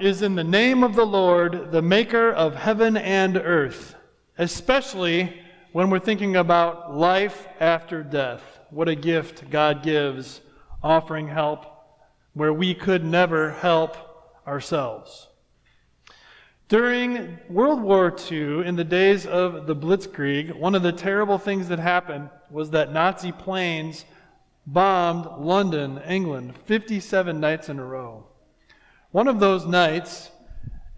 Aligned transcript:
Is 0.00 0.22
in 0.22 0.34
the 0.34 0.44
name 0.44 0.82
of 0.82 0.94
the 0.94 1.04
Lord, 1.04 1.72
the 1.72 1.82
maker 1.82 2.30
of 2.30 2.54
heaven 2.54 2.96
and 2.96 3.36
earth, 3.36 3.94
especially 4.38 5.42
when 5.72 5.90
we're 5.90 5.98
thinking 5.98 6.36
about 6.36 6.96
life 6.96 7.46
after 7.60 8.02
death. 8.02 8.42
What 8.70 8.88
a 8.88 8.94
gift 8.94 9.50
God 9.50 9.82
gives, 9.82 10.40
offering 10.82 11.28
help 11.28 11.66
where 12.32 12.52
we 12.52 12.74
could 12.74 13.04
never 13.04 13.52
help 13.52 13.96
ourselves. 14.46 15.28
During 16.68 17.38
World 17.48 17.82
War 17.82 18.14
II, 18.30 18.64
in 18.64 18.76
the 18.76 18.84
days 18.84 19.26
of 19.26 19.66
the 19.66 19.74
Blitzkrieg, 19.74 20.56
one 20.56 20.74
of 20.74 20.82
the 20.82 20.92
terrible 20.92 21.36
things 21.36 21.68
that 21.68 21.80
happened 21.80 22.30
was 22.50 22.70
that 22.70 22.92
Nazi 22.92 23.32
planes 23.32 24.04
bombed 24.66 25.44
London, 25.44 26.00
England, 26.08 26.56
57 26.66 27.40
nights 27.40 27.68
in 27.68 27.78
a 27.78 27.84
row. 27.84 28.29
One 29.12 29.26
of 29.26 29.40
those 29.40 29.66
nights, 29.66 30.30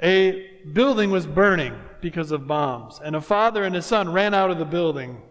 a 0.01 0.51
building 0.73 1.11
was 1.11 1.27
burning 1.27 1.75
because 2.01 2.31
of 2.31 2.47
bombs, 2.47 3.01
and 3.03 3.17
a 3.17 3.21
father 3.21 3.65
and 3.65 3.75
his 3.75 3.87
son 3.87 4.13
ran 4.13 4.35
out 4.35 4.51
of 4.51 4.59
the 4.59 4.65
building. 4.65 5.23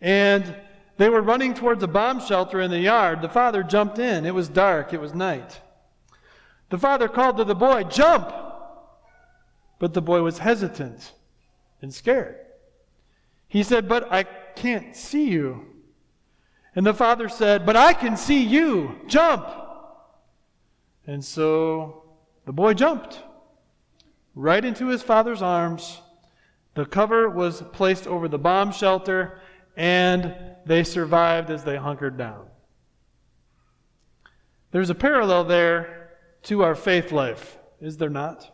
And 0.00 0.54
they 0.96 1.08
were 1.08 1.22
running 1.22 1.54
towards 1.54 1.82
a 1.82 1.88
bomb 1.88 2.20
shelter 2.20 2.60
in 2.60 2.70
the 2.70 2.78
yard. 2.78 3.22
The 3.22 3.28
father 3.28 3.62
jumped 3.62 3.98
in. 3.98 4.26
It 4.26 4.34
was 4.34 4.48
dark, 4.48 4.92
it 4.92 5.00
was 5.00 5.14
night. 5.14 5.60
The 6.68 6.78
father 6.78 7.08
called 7.08 7.38
to 7.38 7.44
the 7.44 7.54
boy, 7.54 7.84
Jump! 7.84 8.32
But 9.78 9.94
the 9.94 10.02
boy 10.02 10.22
was 10.22 10.38
hesitant 10.38 11.12
and 11.80 11.92
scared. 11.92 12.36
He 13.48 13.62
said, 13.62 13.88
But 13.88 14.12
I 14.12 14.24
can't 14.24 14.94
see 14.94 15.28
you. 15.28 15.66
And 16.74 16.84
the 16.84 16.94
father 16.94 17.28
said, 17.28 17.64
But 17.64 17.76
I 17.76 17.92
can 17.92 18.16
see 18.16 18.42
you. 18.42 19.00
Jump! 19.06 19.63
And 21.06 21.24
so 21.24 22.04
the 22.46 22.52
boy 22.52 22.74
jumped 22.74 23.22
right 24.34 24.64
into 24.64 24.88
his 24.88 25.02
father's 25.02 25.42
arms. 25.42 26.00
The 26.74 26.86
cover 26.86 27.28
was 27.28 27.62
placed 27.72 28.06
over 28.06 28.28
the 28.28 28.38
bomb 28.38 28.72
shelter, 28.72 29.40
and 29.76 30.34
they 30.66 30.82
survived 30.82 31.50
as 31.50 31.64
they 31.64 31.76
hunkered 31.76 32.16
down. 32.16 32.46
There's 34.72 34.90
a 34.90 34.94
parallel 34.94 35.44
there 35.44 36.10
to 36.44 36.62
our 36.62 36.74
faith 36.74 37.12
life, 37.12 37.58
is 37.80 37.96
there 37.96 38.10
not? 38.10 38.50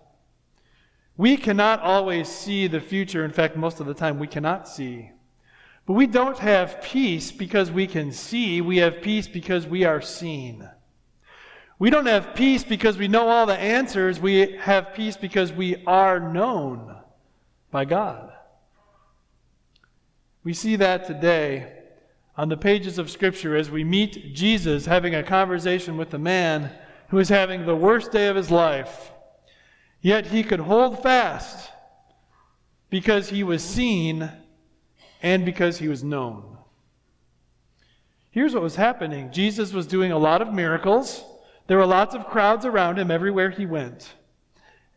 We 1.16 1.36
cannot 1.36 1.80
always 1.80 2.28
see 2.28 2.66
the 2.66 2.80
future. 2.80 3.24
In 3.24 3.32
fact, 3.32 3.56
most 3.56 3.80
of 3.80 3.86
the 3.86 3.94
time, 3.94 4.18
we 4.18 4.26
cannot 4.26 4.68
see. 4.68 5.10
But 5.86 5.94
we 5.94 6.06
don't 6.06 6.38
have 6.38 6.82
peace 6.82 7.32
because 7.32 7.70
we 7.70 7.86
can 7.86 8.12
see. 8.12 8.60
We 8.60 8.78
have 8.78 9.02
peace 9.02 9.28
because 9.28 9.66
we 9.66 9.84
are 9.84 10.00
seen. 10.00 10.68
We 11.80 11.88
don't 11.88 12.04
have 12.04 12.34
peace 12.34 12.62
because 12.62 12.98
we 12.98 13.08
know 13.08 13.30
all 13.30 13.46
the 13.46 13.58
answers. 13.58 14.20
We 14.20 14.58
have 14.58 14.92
peace 14.92 15.16
because 15.16 15.50
we 15.50 15.82
are 15.86 16.20
known 16.20 16.94
by 17.70 17.86
God. 17.86 18.34
We 20.44 20.52
see 20.52 20.76
that 20.76 21.06
today 21.06 21.72
on 22.36 22.50
the 22.50 22.56
pages 22.58 22.98
of 22.98 23.10
Scripture 23.10 23.56
as 23.56 23.70
we 23.70 23.82
meet 23.82 24.34
Jesus 24.34 24.84
having 24.84 25.14
a 25.14 25.22
conversation 25.22 25.96
with 25.96 26.12
a 26.12 26.18
man 26.18 26.70
who 27.08 27.18
is 27.18 27.30
having 27.30 27.64
the 27.64 27.74
worst 27.74 28.12
day 28.12 28.26
of 28.26 28.36
his 28.36 28.50
life. 28.50 29.10
Yet 30.02 30.26
he 30.26 30.42
could 30.42 30.60
hold 30.60 31.02
fast 31.02 31.70
because 32.90 33.30
he 33.30 33.42
was 33.42 33.64
seen 33.64 34.30
and 35.22 35.46
because 35.46 35.78
he 35.78 35.88
was 35.88 36.04
known. 36.04 36.58
Here's 38.30 38.52
what 38.52 38.62
was 38.62 38.76
happening 38.76 39.32
Jesus 39.32 39.72
was 39.72 39.86
doing 39.86 40.12
a 40.12 40.18
lot 40.18 40.42
of 40.42 40.52
miracles. 40.52 41.24
There 41.70 41.78
were 41.78 41.86
lots 41.86 42.16
of 42.16 42.26
crowds 42.26 42.66
around 42.66 42.98
him 42.98 43.12
everywhere 43.12 43.48
he 43.48 43.64
went. 43.64 44.12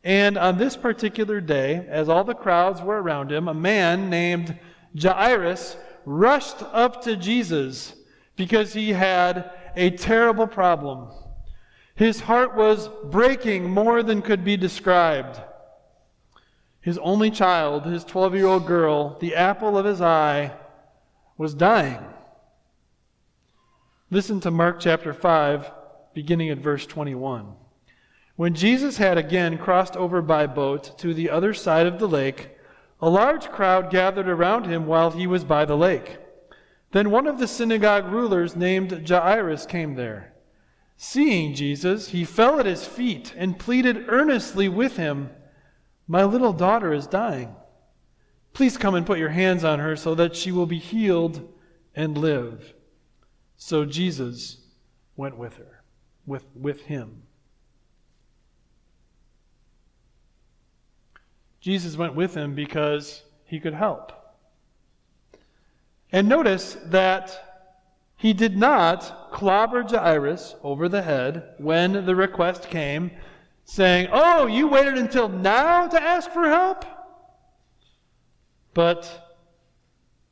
And 0.03 0.39
on 0.39 0.57
this 0.57 0.75
particular 0.75 1.39
day, 1.39 1.85
as 1.87 2.09
all 2.09 2.23
the 2.23 2.33
crowds 2.33 2.81
were 2.81 2.99
around 2.99 3.31
him, 3.31 3.47
a 3.47 3.53
man 3.53 4.09
named 4.09 4.57
Jairus 4.99 5.77
rushed 6.03 6.63
up 6.71 7.03
to 7.03 7.15
Jesus 7.15 7.93
because 8.35 8.73
he 8.73 8.91
had 8.91 9.51
a 9.75 9.91
terrible 9.91 10.47
problem. 10.47 11.09
His 11.93 12.21
heart 12.21 12.55
was 12.55 12.89
breaking 13.03 13.69
more 13.69 14.01
than 14.01 14.23
could 14.23 14.43
be 14.43 14.57
described. 14.57 15.39
His 16.81 16.97
only 16.97 17.29
child, 17.29 17.85
his 17.85 18.03
12 18.03 18.33
year 18.33 18.47
old 18.47 18.65
girl, 18.65 19.19
the 19.19 19.35
apple 19.35 19.77
of 19.77 19.85
his 19.85 20.01
eye, 20.01 20.51
was 21.37 21.53
dying. 21.53 22.03
Listen 24.09 24.39
to 24.39 24.49
Mark 24.49 24.79
chapter 24.79 25.13
5, 25.13 25.71
beginning 26.13 26.49
at 26.49 26.57
verse 26.57 26.85
21. 26.85 27.53
When 28.35 28.55
Jesus 28.55 28.97
had 28.97 29.17
again 29.17 29.57
crossed 29.57 29.95
over 29.95 30.21
by 30.21 30.47
boat 30.47 30.97
to 30.99 31.13
the 31.13 31.29
other 31.29 31.53
side 31.53 31.85
of 31.85 31.99
the 31.99 32.07
lake, 32.07 32.49
a 33.01 33.09
large 33.09 33.49
crowd 33.49 33.91
gathered 33.91 34.27
around 34.27 34.65
him 34.65 34.85
while 34.85 35.11
he 35.11 35.27
was 35.27 35.43
by 35.43 35.65
the 35.65 35.77
lake. 35.77 36.17
Then 36.91 37.11
one 37.11 37.27
of 37.27 37.39
the 37.39 37.47
synagogue 37.47 38.05
rulers 38.11 38.55
named 38.55 39.07
Jairus 39.07 39.65
came 39.65 39.95
there. 39.95 40.33
Seeing 40.95 41.53
Jesus, 41.53 42.09
he 42.09 42.23
fell 42.23 42.59
at 42.59 42.65
his 42.65 42.85
feet 42.85 43.33
and 43.35 43.59
pleaded 43.59 44.05
earnestly 44.07 44.69
with 44.69 44.95
him, 44.97 45.31
My 46.07 46.23
little 46.23 46.53
daughter 46.53 46.93
is 46.93 47.07
dying. 47.07 47.55
Please 48.53 48.77
come 48.77 48.95
and 48.95 49.05
put 49.05 49.19
your 49.19 49.29
hands 49.29 49.63
on 49.63 49.79
her 49.79 49.95
so 49.95 50.15
that 50.15 50.35
she 50.35 50.51
will 50.51 50.67
be 50.67 50.77
healed 50.77 51.51
and 51.95 52.17
live. 52.17 52.73
So 53.57 53.85
Jesus 53.85 54.61
went 55.15 55.37
with 55.37 55.57
her, 55.57 55.82
with, 56.25 56.45
with 56.55 56.81
him. 56.81 57.23
Jesus 61.59 61.95
went 61.95 62.15
with 62.15 62.35
him 62.35 62.55
because 62.55 63.23
he 63.45 63.59
could 63.59 63.73
help. 63.73 64.11
And 66.11 66.27
notice 66.27 66.77
that 66.85 67.53
he 68.17 68.33
did 68.33 68.57
not 68.57 69.31
clobber 69.31 69.83
Jairus 69.83 70.55
over 70.61 70.87
the 70.87 71.01
head 71.01 71.55
when 71.57 72.05
the 72.05 72.15
request 72.15 72.69
came, 72.69 73.11
saying, 73.65 74.09
Oh, 74.11 74.45
you 74.45 74.67
waited 74.67 74.97
until 74.97 75.29
now 75.29 75.87
to 75.87 76.01
ask 76.01 76.31
for 76.31 76.47
help? 76.47 76.85
But 78.73 79.35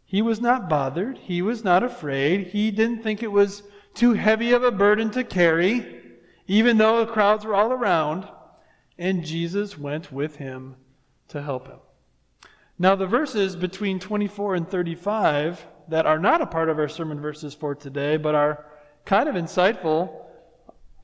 he 0.06 0.22
was 0.22 0.42
not 0.42 0.68
bothered. 0.68 1.18
He 1.18 1.42
was 1.42 1.64
not 1.64 1.84
afraid. 1.84 2.48
He 2.48 2.72
didn't 2.72 3.04
think 3.04 3.24
it 3.24 3.32
was 3.32 3.64
too 3.94 4.14
heavy 4.14 4.54
of 4.54 4.64
a 4.64 4.72
burden 4.72 5.12
to 5.12 5.24
carry, 5.24 6.02
even 6.48 6.78
though 6.78 7.06
the 7.06 7.12
crowds 7.12 7.46
were 7.46 7.56
all 7.56 7.72
around. 7.72 8.28
And 8.98 9.26
Jesus 9.26 9.78
went 9.78 10.12
with 10.12 10.36
him 10.36 10.76
to 11.30 11.42
help 11.42 11.68
him. 11.68 11.80
Now, 12.78 12.96
the 12.96 13.08
verses 13.08 13.56
between 13.56 14.00
24 14.00 14.56
and 14.56 14.70
35 14.70 15.66
that 15.90 16.06
are 16.06 16.20
not 16.20 16.42
a 16.42 16.46
part 16.46 16.70
of 16.70 16.80
our 16.80 16.88
sermon 16.88 17.20
verses 17.20 17.54
for 17.54 17.76
today, 17.76 18.18
but 18.18 18.36
are 18.36 18.66
kind 19.06 19.28
of 19.28 19.36
insightful, 19.36 20.26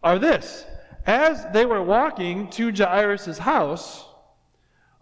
are 0.04 0.20
this. 0.20 0.66
As 1.06 1.46
they 1.54 1.66
were 1.66 1.84
walking 1.84 2.50
to 2.52 2.72
Jairus' 2.72 3.38
house, 3.38 4.06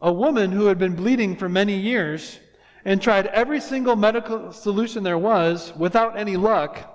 a 0.02 0.12
woman 0.12 0.52
who 0.52 0.66
had 0.66 0.78
been 0.78 0.96
bleeding 0.96 1.36
for 1.36 1.50
many 1.50 1.78
years 1.78 2.40
and 2.84 3.02
tried 3.02 3.28
every 3.28 3.60
single 3.60 3.96
medical 3.96 4.52
solution 4.52 5.04
there 5.04 5.18
was 5.18 5.74
without 5.76 6.18
any 6.18 6.38
luck 6.38 6.95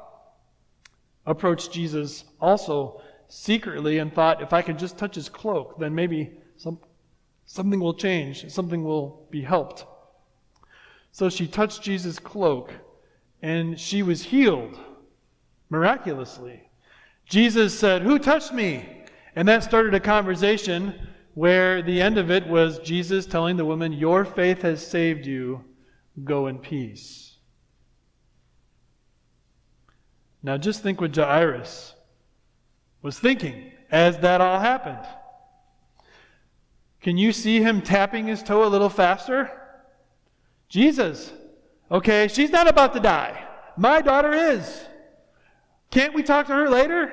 approached 1.27 1.73
Jesus 1.73 2.25
also 2.41 3.03
secretly 3.29 3.99
and 3.99 4.13
thought, 4.13 4.43
if 4.43 4.53
I 4.53 4.63
could 4.63 4.79
just 4.79 4.99
touch 4.99 5.15
his 5.15 5.29
cloak, 5.29 5.79
then 5.79 5.95
maybe 5.95 6.33
some, 6.57 6.79
Something 7.53 7.81
will 7.81 7.95
change, 7.95 8.49
something 8.49 8.85
will 8.85 9.27
be 9.29 9.43
helped. 9.43 9.85
So 11.11 11.29
she 11.29 11.49
touched 11.49 11.83
Jesus' 11.83 12.21
cloak, 12.21 12.73
and 13.43 13.79
she 13.79 14.05
was 14.05 14.23
healed 14.23 14.79
miraculously. 15.69 16.71
Jesus 17.25 17.77
said, 17.77 18.03
Who 18.03 18.21
touched 18.21 18.53
me? 18.53 19.03
And 19.35 19.49
that 19.49 19.65
started 19.65 19.95
a 19.95 20.01
conversation 20.01 20.95
where 21.35 21.83
the 21.83 22.01
end 22.01 22.19
of 22.19 22.31
it 22.31 22.47
was 22.47 22.79
Jesus 22.79 23.27
telling 23.27 23.57
the 23.57 23.65
woman, 23.65 23.93
Your 23.93 24.25
faith 24.25 24.63
has 24.63 24.87
saved 24.87 25.27
you. 25.27 25.65
Go 26.23 26.47
in 26.47 26.61
peace. 26.61 27.39
Now 30.43 30.57
just 30.57 30.83
think 30.83 31.01
what 31.01 31.15
Jairus. 31.15 31.95
was 33.03 33.19
thinking 33.19 33.73
as 33.91 34.19
that 34.19 34.41
all 34.41 34.61
happened. 34.61 35.07
Can 37.01 37.17
you 37.17 37.33
see 37.33 37.63
him 37.63 37.81
tapping 37.81 38.27
his 38.27 38.43
toe 38.43 38.65
a 38.65 38.69
little 38.69 38.91
faster? 38.91 39.51
Jesus, 40.69 41.33
okay, 41.91 42.29
she's 42.29 42.51
not 42.51 42.69
about 42.69 42.93
to 42.95 43.01
die. 43.01 43.47
My 43.77 44.03
daughter 44.03 44.33
is. 44.33 44.85
Can't 45.91 46.15
we 46.15 46.23
talk 46.23 46.47
to 46.47 46.53
her 46.53 46.69
later? 46.69 47.13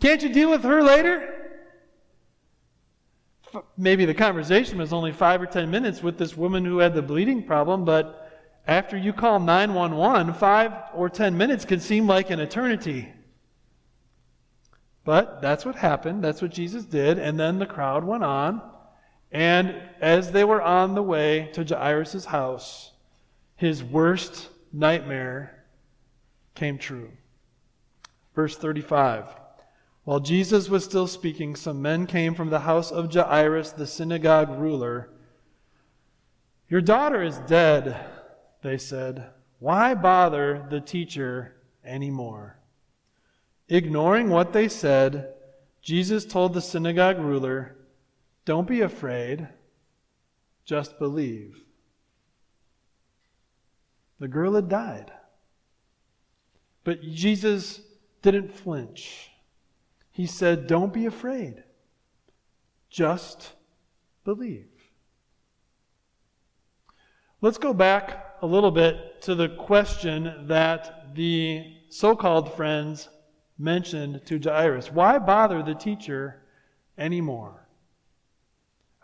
Can't 0.00 0.22
you 0.22 0.28
deal 0.28 0.50
with 0.50 0.64
her 0.64 0.82
later? 0.82 1.36
Maybe 3.76 4.04
the 4.04 4.14
conversation 4.14 4.78
was 4.78 4.92
only 4.92 5.12
five 5.12 5.40
or 5.40 5.46
ten 5.46 5.70
minutes 5.70 6.02
with 6.02 6.18
this 6.18 6.36
woman 6.36 6.64
who 6.64 6.78
had 6.78 6.94
the 6.94 7.02
bleeding 7.02 7.42
problem, 7.42 7.84
but 7.84 8.19
after 8.70 8.96
you 8.96 9.12
call 9.12 9.40
911, 9.40 10.32
five 10.34 10.72
or 10.94 11.10
ten 11.10 11.36
minutes 11.36 11.64
can 11.64 11.80
seem 11.80 12.06
like 12.06 12.30
an 12.30 12.38
eternity. 12.38 13.08
But 15.04 15.42
that's 15.42 15.64
what 15.64 15.74
happened. 15.74 16.22
That's 16.22 16.40
what 16.40 16.52
Jesus 16.52 16.84
did. 16.84 17.18
And 17.18 17.38
then 17.38 17.58
the 17.58 17.66
crowd 17.66 18.04
went 18.04 18.22
on. 18.22 18.62
And 19.32 19.74
as 20.00 20.30
they 20.30 20.44
were 20.44 20.62
on 20.62 20.94
the 20.94 21.02
way 21.02 21.50
to 21.54 21.64
Jairus' 21.64 22.26
house, 22.26 22.92
his 23.56 23.82
worst 23.82 24.50
nightmare 24.72 25.64
came 26.54 26.78
true. 26.78 27.10
Verse 28.36 28.56
35 28.56 29.34
While 30.04 30.20
Jesus 30.20 30.68
was 30.68 30.84
still 30.84 31.08
speaking, 31.08 31.56
some 31.56 31.82
men 31.82 32.06
came 32.06 32.36
from 32.36 32.50
the 32.50 32.60
house 32.60 32.92
of 32.92 33.12
Jairus, 33.12 33.72
the 33.72 33.88
synagogue 33.88 34.60
ruler. 34.60 35.10
Your 36.68 36.80
daughter 36.80 37.20
is 37.20 37.38
dead, 37.48 38.19
they 38.62 38.78
said. 38.78 39.30
Why 39.58 39.94
bother 39.94 40.66
the 40.70 40.80
teacher 40.80 41.56
anymore? 41.84 42.58
Ignoring 43.68 44.30
what 44.30 44.52
they 44.52 44.68
said, 44.68 45.34
Jesus 45.82 46.24
told 46.24 46.54
the 46.54 46.60
synagogue 46.60 47.18
ruler, 47.18 47.76
Don't 48.44 48.66
be 48.66 48.80
afraid, 48.80 49.48
just 50.64 50.98
believe. 50.98 51.62
The 54.18 54.28
girl 54.28 54.54
had 54.54 54.68
died. 54.68 55.12
But 56.84 57.02
Jesus 57.02 57.80
didn't 58.22 58.52
flinch. 58.52 59.30
He 60.10 60.26
said, 60.26 60.66
Don't 60.66 60.92
be 60.92 61.06
afraid, 61.06 61.62
just 62.90 63.52
believe. 64.24 64.68
Let's 67.40 67.58
go 67.58 67.72
back 67.72 68.29
a 68.42 68.46
little 68.46 68.70
bit 68.70 69.20
to 69.22 69.34
the 69.34 69.48
question 69.48 70.46
that 70.46 71.14
the 71.14 71.76
so 71.90 72.16
called 72.16 72.54
friends 72.54 73.08
mentioned 73.58 74.22
to 74.26 74.38
Jairus. 74.38 74.90
Why 74.90 75.18
bother 75.18 75.62
the 75.62 75.74
teacher 75.74 76.42
anymore? 76.96 77.68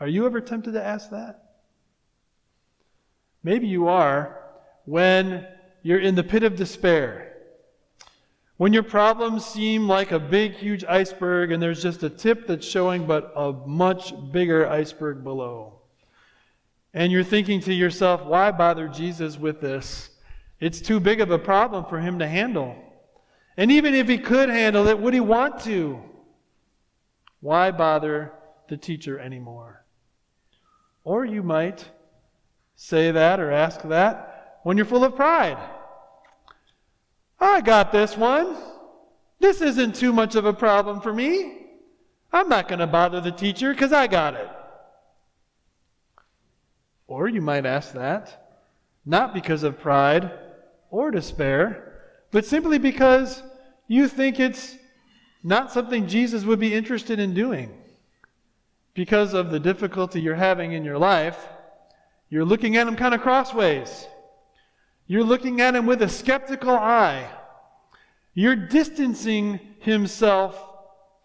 Are 0.01 0.09
you 0.09 0.27
ever 0.27 0.41
tempted 0.41 0.73
to 0.73 0.83
ask 0.83 1.11
that? 1.11 1.43
Maybe 3.43 3.67
you 3.67 3.89
are 3.89 4.43
when 4.85 5.47
you're 5.83 6.01
in 6.01 6.15
the 6.15 6.25
pit 6.25 6.43
of 6.43 6.57
despair. 6.57 7.35
When 8.57 8.73
your 8.73 8.83
problems 8.83 9.45
seem 9.45 9.87
like 9.87 10.13
a 10.13 10.19
big, 10.19 10.55
huge 10.55 10.85
iceberg 10.85 11.53
and 11.53 11.63
there's 11.63 11.83
just 11.83 12.03
a 12.03 12.11
tip 12.11 12.47
that's 12.47 12.67
showing, 12.67 13.07
but 13.07 13.33
a 13.37 13.53
much 13.53 14.15
bigger 14.33 14.67
iceberg 14.67 15.23
below. 15.23 15.76
And 16.97 17.13
you're 17.13 17.25
thinking 17.25 17.61
to 17.61 17.75
yourself, 17.75 18.25
why 18.25 18.51
bother 18.53 18.89
Jesus 18.89 19.39
with 19.39 19.61
this? 19.61 20.09
It's 20.61 20.81
too 20.81 20.99
big 20.99 21.21
of 21.21 21.31
a 21.31 21.39
problem 21.39 21.85
for 21.85 22.01
him 22.01 22.21
to 22.21 22.27
handle. 22.27 22.75
And 23.59 23.71
even 23.71 23.95
if 23.95 24.09
he 24.09 24.17
could 24.17 24.49
handle 24.49 24.89
it, 24.89 24.99
would 24.99 25.13
he 25.13 25.21
want 25.21 25.61
to? 25.65 26.03
Why 27.41 27.71
bother 27.71 28.33
the 28.71 28.79
teacher 28.79 29.19
anymore? 29.19 29.85
Or 31.05 31.27
you 31.27 31.43
might 31.43 31.85
say 32.77 33.11
that 33.11 33.41
or 33.41 33.53
ask 33.53 33.83
that 33.83 34.61
when 34.63 34.79
you're 34.79 34.87
full 34.87 35.05
of 35.05 35.17
pride. 35.17 35.59
I 37.39 37.61
got 37.61 37.93
this 37.93 38.17
one. 38.17 38.57
This 39.39 39.61
isn't 39.61 39.97
too 39.97 40.15
much 40.15 40.35
of 40.35 40.47
a 40.47 40.55
problem 40.55 41.03
for 41.03 41.13
me. 41.13 41.67
I'm 42.33 42.49
not 42.49 42.69
going 42.69 42.79
to 42.79 42.87
bother 42.87 43.21
the 43.21 43.33
teacher 43.33 43.75
because 43.75 43.93
I 43.93 44.07
got 44.07 44.33
it. 44.33 44.49
Or 47.07 47.29
you 47.29 47.41
might 47.41 47.67
ask 47.67 47.93
that, 47.93 48.51
not 49.05 49.33
because 49.33 49.63
of 49.63 49.81
pride 49.81 50.33
or 50.91 51.11
despair, 51.11 52.01
but 52.33 52.45
simply 52.45 52.79
because 52.79 53.43
you 53.87 54.09
think 54.09 54.41
it's 54.41 54.77
not 55.43 55.73
something 55.73 56.09
Jesus 56.09 56.45
would 56.45 56.59
be 56.59 56.75
interested 56.75 57.21
in 57.21 57.35
doing. 57.35 57.73
Because 58.95 59.35
of 59.35 59.51
the 59.51 59.61
difficulty 59.61 60.21
you're 60.21 60.35
having 60.35 60.73
in 60.73 60.85
your 60.85 60.99
life, 60.99 61.47
you're 62.29 62.45
looking 62.45 62.77
at 62.77 62.89
him 62.89 62.97
kind 62.97 63.15
of 63.15 63.21
crossways. 63.21 64.09
You're 65.07 65.23
looking 65.23 65.61
at 65.61 65.77
him 65.77 65.87
with 65.87 66.03
a 66.03 66.09
skeptical 66.09 66.75
eye. 66.75 67.31
You're 68.35 68.57
distancing 68.57 69.61
himself 69.79 70.61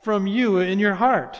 from 0.03 0.27
you 0.27 0.59
in 0.59 0.77
your 0.77 0.93
heart. 0.93 1.39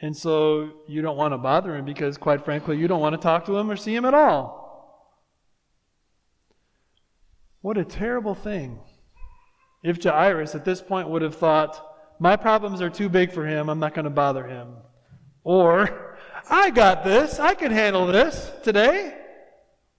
And 0.00 0.14
so 0.16 0.70
you 0.86 1.00
don't 1.00 1.16
want 1.16 1.32
to 1.32 1.38
bother 1.38 1.74
him 1.74 1.84
because, 1.84 2.18
quite 2.18 2.44
frankly, 2.44 2.76
you 2.76 2.86
don't 2.86 3.00
want 3.00 3.14
to 3.14 3.20
talk 3.20 3.46
to 3.46 3.56
him 3.56 3.70
or 3.70 3.76
see 3.76 3.94
him 3.94 4.04
at 4.04 4.14
all. 4.14 4.66
What 7.62 7.78
a 7.78 7.84
terrible 7.84 8.34
thing. 8.34 8.78
If 9.82 10.02
Jairus 10.02 10.54
at 10.54 10.64
this 10.64 10.82
point 10.82 11.08
would 11.08 11.22
have 11.22 11.36
thought, 11.36 11.82
my 12.18 12.36
problems 12.36 12.80
are 12.80 12.90
too 12.90 13.08
big 13.08 13.32
for 13.32 13.46
him, 13.46 13.68
I'm 13.68 13.78
not 13.78 13.94
going 13.94 14.04
to 14.04 14.10
bother 14.10 14.46
him. 14.46 14.74
Or, 15.44 16.18
I 16.50 16.70
got 16.70 17.04
this, 17.04 17.38
I 17.38 17.54
can 17.54 17.72
handle 17.72 18.06
this 18.06 18.50
today. 18.62 19.16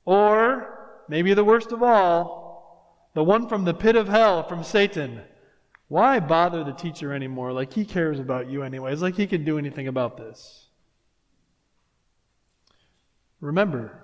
Or, 0.05 1.03
maybe 1.09 1.33
the 1.33 1.43
worst 1.43 1.71
of 1.71 1.81
all, 1.81 3.11
the 3.15 3.23
one 3.23 3.47
from 3.47 3.65
the 3.65 3.73
pit 3.73 3.95
of 3.95 4.07
hell, 4.07 4.43
from 4.43 4.63
Satan. 4.63 5.21
Why 5.87 6.19
bother 6.19 6.63
the 6.63 6.73
teacher 6.73 7.13
anymore? 7.13 7.53
Like 7.53 7.73
he 7.73 7.85
cares 7.85 8.19
about 8.19 8.49
you 8.49 8.63
anyways, 8.63 9.01
like 9.01 9.15
he 9.15 9.27
can 9.27 9.45
do 9.45 9.57
anything 9.57 9.87
about 9.87 10.17
this. 10.17 10.67
Remember, 13.39 14.03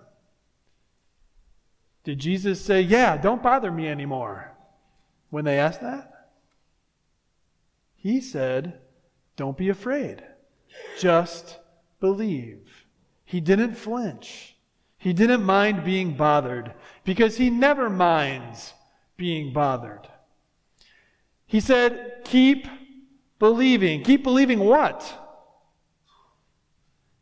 did 2.03 2.19
Jesus 2.19 2.61
say, 2.61 2.81
Yeah, 2.81 3.17
don't 3.17 3.43
bother 3.43 3.71
me 3.71 3.87
anymore? 3.87 4.55
When 5.29 5.45
they 5.45 5.59
asked 5.59 5.81
that? 5.81 6.11
He 7.95 8.21
said, 8.21 8.79
Don't 9.35 9.57
be 9.57 9.69
afraid. 9.69 10.23
Just 10.99 11.59
believe. 11.99 12.85
He 13.25 13.41
didn't 13.41 13.75
flinch. 13.75 14.55
He 14.97 15.11
didn't 15.11 15.43
mind 15.43 15.83
being 15.83 16.15
bothered 16.15 16.73
because 17.03 17.37
he 17.37 17.49
never 17.49 17.89
minds 17.89 18.73
being 19.17 19.51
bothered. 19.51 20.07
He 21.53 21.61
said, 21.61 22.23
Keep 22.25 22.67
believing. 23.39 24.03
Keep 24.03 24.23
believing 24.23 24.59
what? 24.59 25.01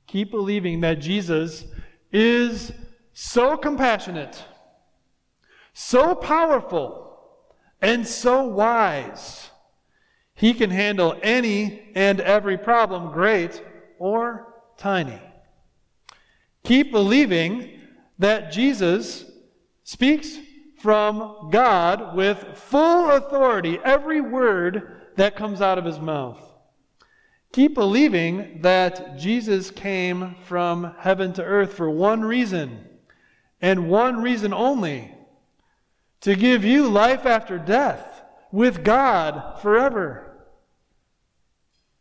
Keep 0.08 0.32
believing 0.32 0.80
that 0.80 0.96
Jesus 0.96 1.66
is 2.12 2.72
so 3.14 3.56
compassionate 3.56 4.44
so 5.74 6.16
powerful 6.16 7.18
and 7.82 8.08
so 8.08 8.44
wise. 8.44 9.50
He 10.34 10.54
can 10.54 10.70
handle 10.70 11.18
any 11.22 11.92
and 11.96 12.20
every 12.20 12.58
problem, 12.58 13.12
great 13.12 13.62
or 14.00 14.54
tiny. 14.78 15.20
Keep 16.64 16.92
believing 16.92 17.80
that 18.20 18.52
Jesus 18.52 19.26
speaks 19.84 20.38
from 20.82 21.50
God 21.52 22.16
with 22.16 22.58
full 22.58 23.12
authority, 23.12 23.80
every 23.84 24.22
word 24.22 25.02
that 25.16 25.36
comes 25.36 25.62
out 25.62 25.78
of 25.78 25.86
his 25.86 26.00
mouth. 26.00 26.40
Keep 27.52 27.76
believing 27.76 28.62
that 28.62 29.18
Jesus 29.18 29.72
came 29.72 30.36
from 30.46 30.96
heaven 31.00 31.34
to 31.34 31.44
earth 31.44 31.74
for 31.74 31.90
one 31.90 32.24
reason, 32.24 32.88
and 33.62 33.90
one 33.90 34.22
reason 34.22 34.54
only 34.54 35.14
to 36.22 36.36
give 36.36 36.64
you 36.64 36.88
life 36.88 37.26
after 37.26 37.58
death 37.58 38.24
with 38.52 38.84
God 38.84 39.60
forever. 39.62 40.28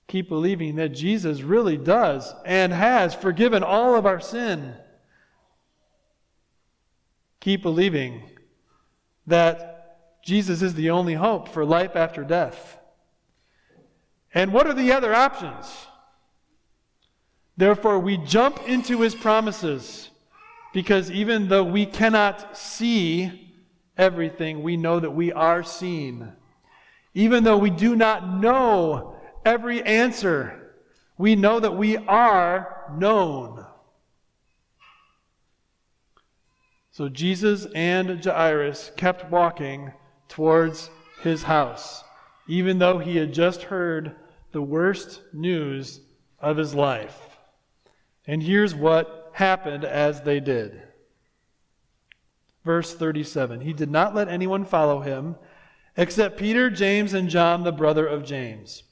Keep 0.07 0.29
believing 0.29 0.77
that 0.77 0.91
Jesus 0.91 1.43
really 1.43 1.77
does 1.77 2.33
and 2.45 2.73
has 2.73 3.15
forgiven 3.15 3.63
all 3.63 3.95
of 3.95 4.07
our 4.07 4.21
sin. 4.21 4.75
Keep 7.41 7.63
believing 7.63 8.31
that 9.31 10.23
Jesus 10.23 10.63
is 10.63 10.75
the 10.75 10.91
only 10.91 11.15
hope 11.15 11.49
for 11.49 11.65
life 11.65 11.97
after 11.97 12.23
death. 12.23 12.79
And 14.33 14.53
what 14.53 14.67
are 14.67 14.75
the 14.75 14.93
other 14.93 15.15
options? 15.15 15.67
Therefore, 17.57 17.99
we 17.99 18.17
jump 18.17 18.69
into 18.69 19.01
his 19.01 19.15
promises 19.15 20.11
because 20.73 21.11
even 21.11 21.49
though 21.49 21.65
we 21.65 21.85
cannot 21.85 22.57
see 22.57 23.55
everything, 23.97 24.63
we 24.63 24.77
know 24.77 25.01
that 25.01 25.11
we 25.11 25.33
are 25.33 25.63
seen. 25.63 26.33
Even 27.13 27.43
though 27.43 27.59
we 27.59 27.71
do 27.71 27.97
not 27.97 28.41
know 28.41 29.17
every 29.45 29.83
answer, 29.83 30.75
we 31.19 31.35
know 31.35 31.59
that 31.59 31.77
we 31.77 31.97
are 31.97 32.87
known. 32.97 33.67
So 37.01 37.09
Jesus 37.09 37.67
and 37.75 38.23
Jairus 38.23 38.93
kept 38.95 39.31
walking 39.31 39.95
towards 40.29 40.91
his 41.23 41.45
house, 41.45 42.05
even 42.47 42.79
though 42.79 42.99
he 42.99 43.17
had 43.17 43.33
just 43.33 43.63
heard 43.63 44.17
the 44.53 44.61
worst 44.61 45.23
news 45.33 46.01
of 46.41 46.59
his 46.59 46.75
life. 46.75 47.39
And 48.27 48.43
here's 48.43 48.75
what 48.75 49.31
happened 49.33 49.83
as 49.83 50.21
they 50.21 50.41
did. 50.41 50.83
Verse 52.67 52.93
37 52.93 53.63
He 53.63 53.73
did 53.73 53.91
not 53.91 54.15
let 54.15 54.29
anyone 54.29 54.67
follow 54.67 55.01
him 55.01 55.37
except 55.97 56.37
Peter, 56.37 56.69
James, 56.69 57.15
and 57.15 57.31
John, 57.31 57.65
the 57.65 57.73
brother 57.73 58.07
of 58.07 58.27
James. 58.27 58.83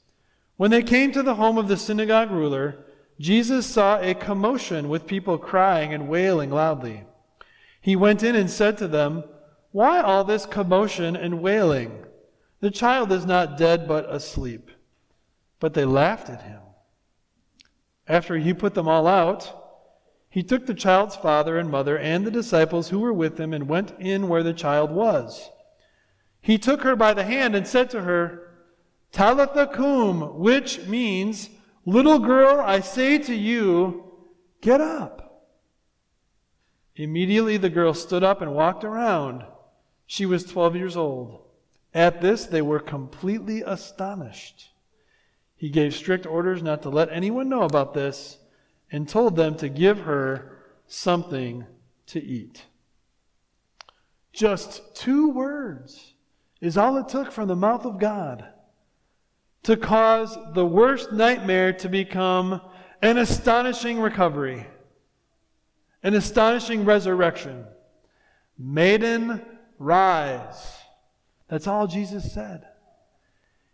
When 0.57 0.71
they 0.71 0.81
came 0.81 1.11
to 1.11 1.21
the 1.21 1.35
home 1.35 1.59
of 1.59 1.67
the 1.67 1.77
synagogue 1.77 2.31
ruler, 2.31 2.87
Jesus 3.19 3.67
saw 3.67 3.99
a 3.99 4.15
commotion 4.15 4.89
with 4.89 5.05
people 5.05 5.37
crying 5.37 5.93
and 5.93 6.09
wailing 6.09 6.49
loudly. 6.49 7.03
He 7.81 7.95
went 7.95 8.23
in 8.23 8.35
and 8.35 8.49
said 8.49 8.77
to 8.77 8.87
them, 8.87 9.23
Why 9.71 10.01
all 10.01 10.23
this 10.23 10.45
commotion 10.45 11.15
and 11.15 11.41
wailing? 11.41 12.05
The 12.59 12.71
child 12.71 13.11
is 13.11 13.25
not 13.25 13.57
dead, 13.57 13.87
but 13.87 14.13
asleep. 14.13 14.71
But 15.59 15.73
they 15.73 15.85
laughed 15.85 16.29
at 16.29 16.41
him. 16.41 16.61
After 18.07 18.37
he 18.37 18.53
put 18.53 18.73
them 18.73 18.87
all 18.87 19.07
out, 19.07 19.55
he 20.29 20.43
took 20.43 20.65
the 20.65 20.73
child's 20.73 21.15
father 21.15 21.57
and 21.57 21.69
mother 21.69 21.97
and 21.97 22.25
the 22.25 22.31
disciples 22.31 22.89
who 22.89 22.99
were 22.99 23.13
with 23.13 23.39
him 23.39 23.53
and 23.53 23.67
went 23.67 23.93
in 23.99 24.27
where 24.27 24.43
the 24.43 24.53
child 24.53 24.91
was. 24.91 25.49
He 26.41 26.57
took 26.57 26.81
her 26.81 26.95
by 26.95 27.13
the 27.13 27.23
hand 27.23 27.55
and 27.55 27.67
said 27.67 27.89
to 27.91 28.01
her, 28.01 28.47
Talitha 29.11 29.67
cum, 29.67 30.39
which 30.39 30.85
means, 30.87 31.49
Little 31.85 32.19
girl, 32.19 32.59
I 32.59 32.81
say 32.81 33.17
to 33.17 33.33
you, 33.33 34.03
get 34.61 34.81
up. 34.81 35.28
Immediately 36.99 37.55
the 37.55 37.69
girl 37.69 37.93
stood 37.93 38.25
up 38.25 38.41
and 38.41 38.53
walked 38.53 38.83
around. 38.83 39.45
She 40.05 40.25
was 40.25 40.43
12 40.43 40.75
years 40.75 40.97
old. 40.97 41.39
At 41.93 42.19
this, 42.19 42.45
they 42.45 42.61
were 42.61 42.81
completely 42.81 43.61
astonished. 43.65 44.71
He 45.55 45.69
gave 45.69 45.95
strict 45.95 46.25
orders 46.25 46.61
not 46.61 46.81
to 46.81 46.89
let 46.89 47.09
anyone 47.09 47.47
know 47.47 47.61
about 47.61 47.93
this 47.93 48.39
and 48.91 49.07
told 49.07 49.37
them 49.37 49.55
to 49.55 49.69
give 49.69 50.01
her 50.01 50.57
something 50.87 51.65
to 52.07 52.21
eat. 52.21 52.65
Just 54.33 54.93
two 54.93 55.29
words 55.29 56.15
is 56.59 56.77
all 56.77 56.97
it 56.97 57.07
took 57.07 57.31
from 57.31 57.47
the 57.47 57.55
mouth 57.55 57.85
of 57.85 57.97
God 57.97 58.43
to 59.63 59.77
cause 59.77 60.37
the 60.53 60.65
worst 60.65 61.13
nightmare 61.13 61.71
to 61.71 61.87
become 61.87 62.59
an 63.01 63.17
astonishing 63.17 64.01
recovery, 64.01 64.67
an 66.03 66.13
astonishing 66.13 66.85
resurrection. 66.85 67.65
Maiden, 68.57 69.41
rise. 69.77 70.77
That's 71.47 71.67
all 71.67 71.87
Jesus 71.87 72.31
said. 72.31 72.65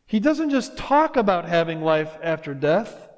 He 0.06 0.20
doesn't 0.20 0.52
just 0.52 0.78
talk 0.78 1.18
about 1.18 1.46
having 1.48 1.82
life 1.82 2.18
after 2.22 2.54
death 2.54 3.10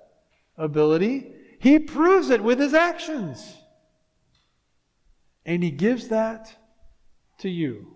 ability, 0.57 1.31
he 1.59 1.79
proves 1.79 2.29
it 2.29 2.43
with 2.43 2.59
his 2.59 2.73
actions. 2.73 3.57
And 5.45 5.63
he 5.63 5.71
gives 5.71 6.09
that 6.09 6.55
to 7.39 7.49
you. 7.49 7.95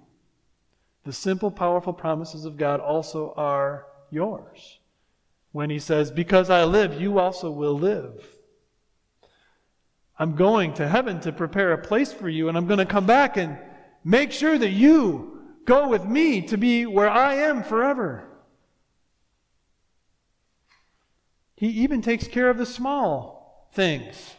The 1.04 1.14
simple, 1.14 1.52
powerful 1.52 1.94
promises 1.94 2.46
of 2.46 2.58
God 2.58 2.80
also 2.80 3.34
are 3.36 3.88
yours. 4.12 4.80
When 5.52 5.70
he 5.70 5.80
says, 5.80 6.12
Because 6.12 6.50
I 6.50 6.64
live, 6.64 7.02
you 7.02 7.20
also 7.20 7.50
will 7.50 7.78
live. 7.78 8.24
I'm 10.22 10.36
going 10.36 10.76
to 10.76 10.88
heaven 10.88 11.20
to 11.22 11.32
prepare 11.32 11.74
a 11.74 11.80
place 11.80 12.14
for 12.14 12.30
you, 12.30 12.48
and 12.48 12.56
I'm 12.56 12.68
going 12.68 12.78
to 12.78 12.86
come 12.86 13.08
back 13.08 13.38
and 13.38 13.58
make 14.04 14.32
sure 14.32 14.56
that 14.56 14.70
you 14.70 15.42
go 15.66 15.88
with 15.88 16.06
me 16.06 16.44
to 16.44 16.60
be 16.60 16.86
where 16.86 17.10
I 17.10 17.34
am 17.38 17.64
forever. 17.64 18.24
He 21.56 21.70
even 21.70 22.04
takes 22.04 22.28
care 22.28 22.52
of 22.52 22.60
the 22.60 22.68
small 22.68 23.68
things. 23.74 24.36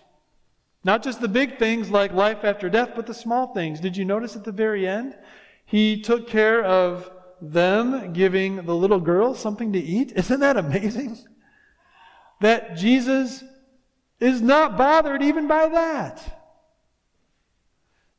Not 0.85 1.03
just 1.03 1.21
the 1.21 1.27
big 1.27 1.59
things 1.59 1.91
like 1.91 2.13
life 2.13 2.45
after 2.45 2.71
death, 2.71 2.91
but 2.95 3.09
the 3.09 3.13
small 3.13 3.53
things. 3.53 3.81
Did 3.81 3.97
you 3.97 4.05
notice 4.05 4.37
at 4.37 4.45
the 4.45 4.53
very 4.53 4.87
end? 4.87 5.19
He 5.65 6.01
took 6.01 6.29
care 6.29 6.63
of 6.63 7.11
them 7.41 8.13
giving 8.13 8.67
the 8.67 8.77
little 8.77 9.01
girl 9.01 9.35
something 9.35 9.73
to 9.73 9.81
eat. 9.81 10.13
Isn't 10.17 10.39
that 10.39 10.57
amazing? 10.57 11.19
That 12.41 12.77
Jesus 12.77 13.43
is 14.23 14.41
not 14.41 14.77
bothered 14.77 15.23
even 15.23 15.49
by 15.49 15.69
that. 15.69 16.39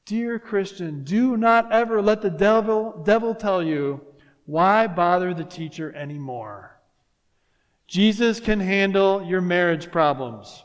Dear 0.06 0.38
Christian, 0.38 1.06
do 1.06 1.38
not 1.38 1.72
ever 1.72 2.02
let 2.02 2.22
the 2.22 2.30
devil, 2.30 3.02
devil 3.06 3.34
tell 3.34 3.64
you, 3.64 4.02
why 4.46 4.86
bother 4.88 5.34
the 5.34 5.46
teacher 5.46 5.96
anymore? 5.96 6.78
Jesus 7.88 8.42
can 8.42 8.60
handle 8.60 9.24
your 9.24 9.40
marriage 9.40 9.92
problems. 9.92 10.64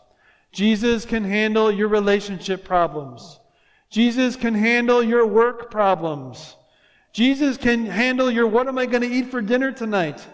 Jesus 0.50 1.04
can 1.04 1.22
handle 1.22 1.70
your 1.70 1.88
relationship 1.88 2.64
problems. 2.64 3.38
Jesus 3.90 4.34
can 4.34 4.54
handle 4.54 5.04
your 5.04 5.24
work 5.24 5.70
problems. 5.70 6.56
Jesus 7.12 7.56
can 7.56 7.86
handle 7.86 8.28
your 8.28 8.48
what 8.48 8.66
am 8.66 8.76
I 8.76 8.86
going 8.86 9.02
to 9.02 9.08
eat 9.08 9.30
for 9.30 9.40
dinner 9.40 9.70
tonight 9.70 10.26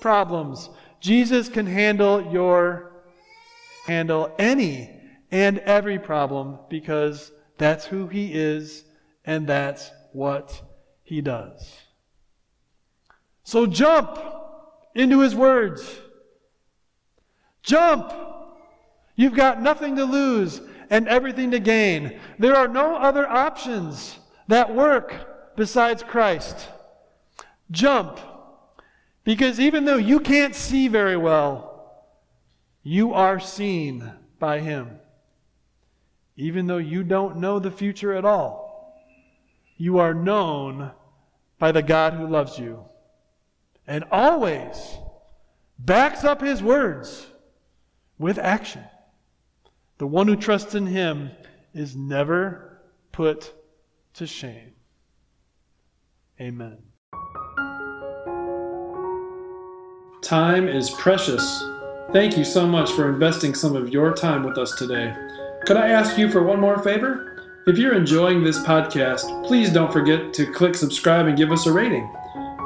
problems. 0.00 0.70
Jesus 1.00 1.48
can 1.48 1.66
handle 1.66 2.32
your 2.32 2.95
handle 3.86 4.34
any 4.38 4.90
and 5.30 5.58
every 5.60 5.98
problem 5.98 6.58
because 6.68 7.32
that's 7.58 7.86
who 7.86 8.08
he 8.08 8.32
is 8.32 8.84
and 9.24 9.46
that's 9.46 9.90
what 10.12 10.62
he 11.02 11.20
does. 11.20 11.82
So 13.44 13.66
jump 13.66 14.18
into 14.94 15.20
his 15.20 15.34
words. 15.34 16.00
Jump. 17.62 18.12
You've 19.14 19.34
got 19.34 19.62
nothing 19.62 19.96
to 19.96 20.04
lose 20.04 20.60
and 20.90 21.08
everything 21.08 21.52
to 21.52 21.60
gain. 21.60 22.18
There 22.38 22.56
are 22.56 22.68
no 22.68 22.96
other 22.96 23.26
options 23.28 24.18
that 24.48 24.74
work 24.74 25.56
besides 25.56 26.02
Christ. 26.02 26.68
Jump. 27.70 28.18
Because 29.24 29.58
even 29.58 29.84
though 29.84 29.96
you 29.96 30.20
can't 30.20 30.54
see 30.54 30.86
very 30.86 31.16
well, 31.16 31.75
you 32.86 33.12
are 33.12 33.40
seen 33.40 34.12
by 34.38 34.60
Him. 34.60 35.00
Even 36.36 36.68
though 36.68 36.76
you 36.76 37.02
don't 37.02 37.36
know 37.36 37.58
the 37.58 37.72
future 37.72 38.14
at 38.14 38.24
all, 38.24 39.02
you 39.76 39.98
are 39.98 40.14
known 40.14 40.92
by 41.58 41.72
the 41.72 41.82
God 41.82 42.14
who 42.14 42.28
loves 42.28 42.60
you 42.60 42.84
and 43.88 44.04
always 44.12 44.76
backs 45.76 46.22
up 46.22 46.40
His 46.40 46.62
words 46.62 47.26
with 48.20 48.38
action. 48.38 48.84
The 49.98 50.06
one 50.06 50.28
who 50.28 50.36
trusts 50.36 50.76
in 50.76 50.86
Him 50.86 51.32
is 51.74 51.96
never 51.96 52.82
put 53.10 53.52
to 54.14 54.28
shame. 54.28 54.74
Amen. 56.40 56.78
Time 60.22 60.68
is 60.68 60.88
precious. 60.90 61.64
Thank 62.16 62.38
you 62.38 62.44
so 62.44 62.66
much 62.66 62.92
for 62.92 63.10
investing 63.10 63.54
some 63.54 63.76
of 63.76 63.90
your 63.90 64.14
time 64.14 64.42
with 64.42 64.56
us 64.56 64.74
today. 64.74 65.14
Could 65.66 65.76
I 65.76 65.90
ask 65.90 66.16
you 66.16 66.30
for 66.30 66.42
one 66.42 66.58
more 66.58 66.82
favor? 66.82 67.42
If 67.66 67.76
you're 67.76 67.92
enjoying 67.92 68.42
this 68.42 68.58
podcast, 68.60 69.46
please 69.46 69.68
don't 69.68 69.92
forget 69.92 70.32
to 70.32 70.50
click 70.50 70.76
subscribe 70.76 71.26
and 71.26 71.36
give 71.36 71.52
us 71.52 71.66
a 71.66 71.72
rating. 71.74 72.10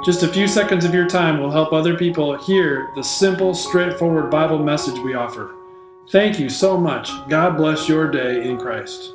Just 0.04 0.22
a 0.22 0.28
few 0.28 0.46
seconds 0.46 0.84
of 0.84 0.94
your 0.94 1.08
time 1.08 1.40
will 1.40 1.50
help 1.50 1.72
other 1.72 1.96
people 1.96 2.36
hear 2.36 2.90
the 2.94 3.02
simple, 3.02 3.52
straightforward 3.52 4.30
Bible 4.30 4.60
message 4.60 5.00
we 5.00 5.14
offer. 5.14 5.52
Thank 6.10 6.38
you 6.38 6.48
so 6.48 6.76
much. 6.76 7.10
God 7.28 7.56
bless 7.56 7.88
your 7.88 8.08
day 8.08 8.48
in 8.48 8.56
Christ. 8.56 9.14